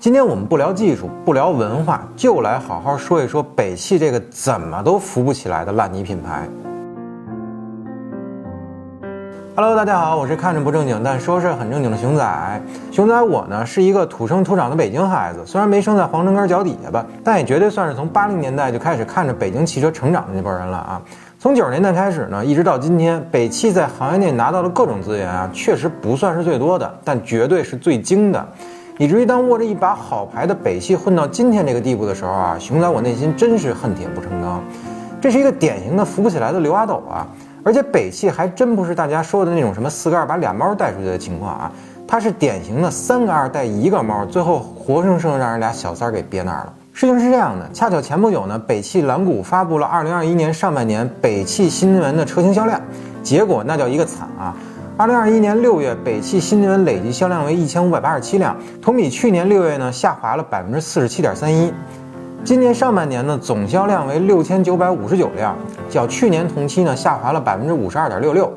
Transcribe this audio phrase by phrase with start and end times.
[0.00, 6.48] 今天我们不聊技术，不聊文化，就来好好说一说北汽这个怎么都扶不起来的烂泥品牌。
[9.56, 12.62] Hello，大家好，我是看着不正经但说事很正经的熊仔。
[12.92, 21.02] 熊仔我呢是一个土生土长的北京孩子，虽然没生在皇城根脚底下吧，但也绝对算是从八零年代就开始看着北京汽车成长的那波人了啊。
[21.40, 28.46] 从九十年代开始呢，一直到今天，北汽在行业内拿到的各种资源啊，确实不算是最多的，但绝对是最精的。
[28.98, 34.60] 以至于当握着一把好牌的北汽混到今天这个地步的时候啊，熊仔我内心真是恨铁不成钢。
[35.20, 37.26] 这是一个典型的扶不起来的刘阿斗啊。
[37.64, 41.72] 而且北汽还真不是大家说的那种什么四个二把俩猫带出去的情况啊，
[42.06, 46.72] 它是典型的三个二带一个猫，最后活生生让人俩小三儿给憋那儿了。
[46.92, 52.80] 事情是这样的，恰巧前不久呢，北汽蓝谷发布了二零二一年上半年北汽新能源的车型销量，
[53.22, 54.56] 结果那叫一个惨啊！
[54.98, 61.72] 二零二一年六月，北汽新能源累计销量为一千五百八十七辆，同比去年六月呢下滑了百分之四十七点三一。
[62.42, 65.56] 今年上半年呢，总销量为六千九百五十九辆，
[65.88, 68.52] 较去年同期呢下滑了百分之五十二点六六。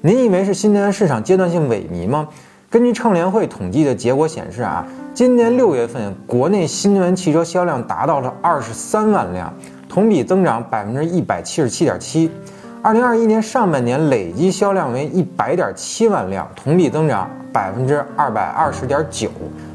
[0.00, 2.28] 您以为是新能源市场阶段性萎靡吗？
[2.70, 9.52] 根据乘联会统计的结果显示啊，今年六月份国内新能源汽车销量达到了二十三万辆，
[9.88, 12.30] 同比增长百分之一百七十七点七。
[12.82, 19.28] 二零二一年上半年累计销量为一百点七万辆，同比增长百分之二百二十点九。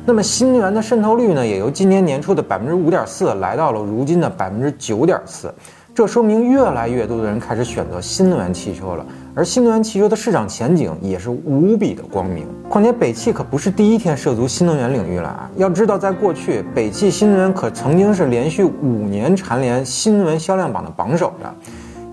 [0.07, 5.53] 那么新能源的渗透率呢，也由今年年初的百分之五点四来到了如今的百分之九点四，
[5.93, 12.47] 这说明越来越多的人开始选择新能源汽车了，而新能源汽车的市场前景也是无比的光明。
[12.67, 15.47] 况且北汽可不是第一天涉足新能源领域了啊！
[15.57, 21.53] 要知道，在过去，北汽新能源可曾经是连续五年蝉联新能源销量榜的榜首的。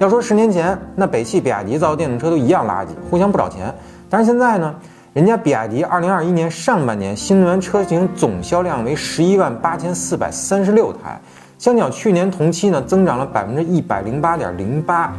[0.02, 3.72] 要说十年前，那北汽、比亚迪造的电动车都一样垃圾，互相不找钱。
[4.10, 4.74] 但是现在呢？
[5.12, 11.20] 人家比亚迪二零二一年上半年新能源车型总销量为十一万八千四百三十六台，
[11.56, 15.12] 相较去年同期呢，增长了百分之一百零八点零八。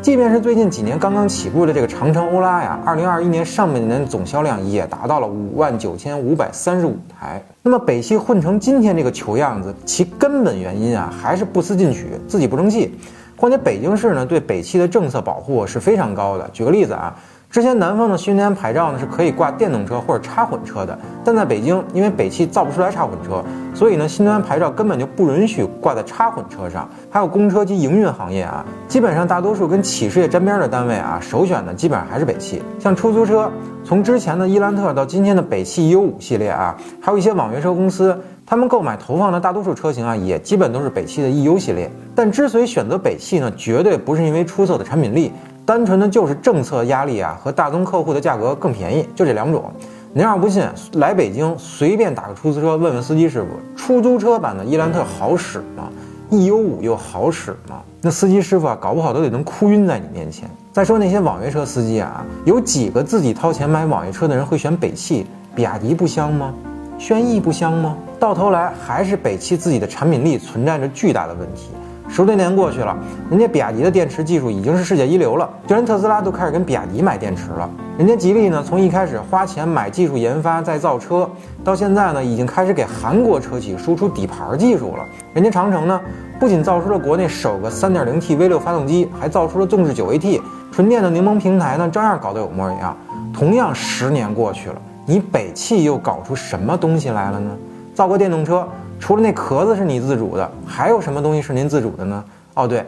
[0.00, 7.42] 即便是最近几年刚刚起步的这个长城欧拉呀，二零二一年上半年总销量也达到了五万九千五百三十五台。
[7.62, 12.96] 那么北汽混成今天这个球样子，其根本原因啊，还是不思进取，自己不争气。
[13.42, 16.48] 况且北京市呢，对北汽的政策保护是非常高的。
[16.52, 17.12] 举个例子啊。
[17.52, 26.88] 之前南方的新能源牌照呢是可以挂电动车或者插混车的，但在北京，因为北汽造不出来插混车，所以呢新能源牌照根本就不允许挂在插混车上。
[27.10, 32.62] 还有公车及营运行业啊，基本上大多数跟企事业沾边的单位啊，首选的基本上还是北汽。
[32.78, 33.50] 像出租车，
[33.84, 41.90] 从之前的伊兰特到今天的北汽 EU 五系列啊，还有一些网约车公司，他们购买投放的大多数车型啊，也基本都是北汽的 EU 系列。
[42.14, 45.30] 但之所以选择北汽呢，绝对不是因为出色的产品力。
[45.64, 49.70] 单纯的就是政策压力啊，和大宗客户的价格更便宜，就这两种。
[50.12, 50.62] 您要不信，
[50.94, 55.88] 来北京随便打个出租车，问问司机师傅，出租车版的伊兰特好使吗
[56.30, 57.80] ？E U 五又好使吗？
[58.00, 60.50] 那司机师傅啊，搞不好都得能哭晕在你面前。
[60.72, 65.26] 再说那些网约车司机啊，有几个自己掏钱买网约车的人会选北汽？
[65.54, 66.52] 比亚迪不香吗？
[66.98, 67.96] 轩逸不香吗？
[68.18, 71.70] 到头来还是北汽自己的产品力存在着巨大的问题。
[72.12, 72.94] 十多年过去了，
[73.30, 77.66] 人家比亚迪的电池技术已经是世界一流了，就连特斯拉都开始跟比亚迪买电池了。
[77.96, 81.26] 人家吉利呢，从一开始花钱买技术研发再造车，
[81.64, 85.04] 到现在呢，已经开始给韩国车企输出底盘技术了。
[85.32, 85.98] 人家长城呢，
[86.38, 90.38] 不仅造出了国内首个 3.0T V6 发动机，还造出了纵置 9AT
[90.70, 92.94] 纯电的柠檬平台呢，照样搞得有模有样。
[93.32, 97.56] 同样十年过去了，你北汽又搞出什么东西来了呢？
[97.94, 98.68] 造个电动车。
[99.02, 102.24] 除了那壳子是你自主的，还有什么东西是您自主的呢？
[102.54, 102.86] 哦，对，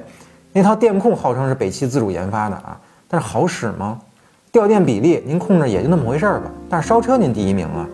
[0.52, 3.98] 那套电控号称是北汽自主研发的啊，但是好使吗？
[4.52, 6.48] 掉电比例您控制也就那么回事儿吧。
[6.70, 7.84] 但是烧车您第一名啊，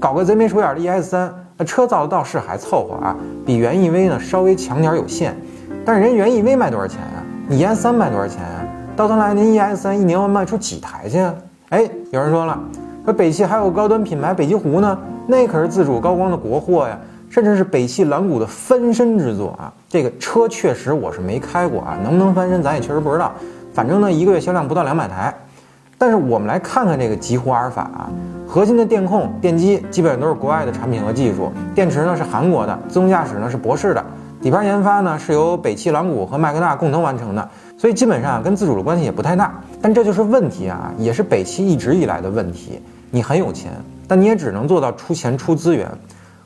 [0.00, 3.14] 搞个贼眉鼠眼的 ES 三，那车造的倒是还凑合啊，
[3.44, 5.36] 比元 EV 呢稍微强点有限。
[5.84, 7.20] 但是人元 EV 卖多少钱啊？
[7.46, 8.64] 你 ES 三卖多少钱啊？
[8.96, 11.34] 到头来您 ES 三一年要卖出几台去啊？
[11.68, 12.58] 哎，有人说了，
[13.04, 16.98] 说北汽还有高端品牌北极狐呢，那可是自主高光的国货呀。
[17.36, 19.70] 甚至是北汽蓝谷的翻身之作啊！
[19.90, 23.30] 这个车确实我是没开过啊，能不能翻身咱也确实不知道。
[23.74, 25.34] 反正呢，一个月销量不到两百台。
[25.98, 28.08] 但是我们来看看这个极狐阿尔法啊，
[28.48, 34.02] 核心的电控、电机基本上都是国外的产品和技术，电池呢是韩国的，自动驾驶呢是博世的，
[34.40, 37.46] 底盘研发呢是由北汽蓝谷和麦格纳共同完成的，
[37.76, 39.52] 所以基本上跟自主的关系也不太大。
[39.82, 42.80] 但这就是问题啊，也是北汽一直以来的问题。
[43.10, 43.72] 你很有钱，
[44.08, 45.86] 但你也只能做到出钱出资源。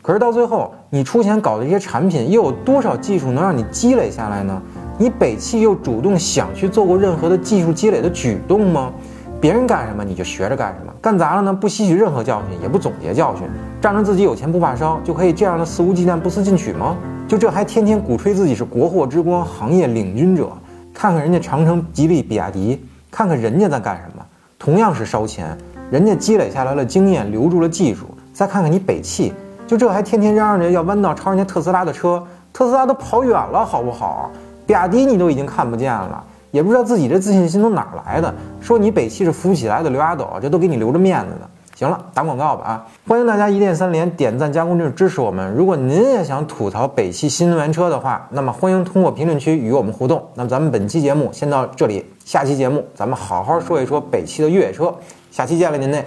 [0.02, 4.60] 可是到最后，你出钱搞的这些产品，又有多少技术能让你积累下来呢？
[4.98, 8.92] 你北汽又主动想去做过任何的技术积累的举动吗？
[9.40, 13.46] 别人干什么你就学着干什么，干砸了呢不吸取任何教训，也不总结教训，
[13.80, 16.96] 仗着自己有钱不怕烧，就可以这样的肆无忌惮、不思进取吗？
[17.26, 20.50] 就这还天天鼓吹自己是国货之光、行业领军者？
[20.92, 24.22] 看看人家长城、吉利、比亚迪，看看人家在干什么，
[24.58, 25.56] 同样是烧钱，
[25.90, 28.06] 人家积累下来了经验，留住了技术。
[28.34, 29.32] 再看看你北汽，
[29.70, 32.20] 就这还天天嚷嚷着要弯道超人家特斯拉的车，
[32.52, 34.28] 特斯拉都跑远了，好不好？
[34.66, 36.24] 比亚迪你都已经看不见了。
[36.50, 41.48] 也不知道自己这自信心从哪儿来的，说你北汽是扶不起来的刘阿斗，这都给你留着面子呢。
[41.76, 42.86] 行了，打广告吧啊！
[43.06, 45.54] 欢迎大家一键三连、点赞、加关注支持我们。
[45.54, 50.20] 如果您也想吐槽北汽新能源车的话，那么欢迎通过评论区与我们互动。
[50.34, 54.92] 那么咱们本期节目先到这里，下期节目咱们好好说一说北汽的越野车。
[55.30, 56.04] 下期见了您嘞！